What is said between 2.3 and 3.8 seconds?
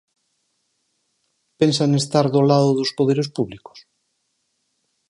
do lado dos poderes públicos?